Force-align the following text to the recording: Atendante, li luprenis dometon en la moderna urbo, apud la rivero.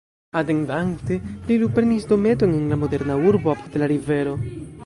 Atendante, 0.39 1.17
li 1.51 1.59
luprenis 1.65 2.09
dometon 2.13 2.57
en 2.61 2.67
la 2.73 2.81
moderna 2.85 3.21
urbo, 3.33 3.55
apud 3.57 3.81
la 3.83 3.95
rivero. 3.97 4.39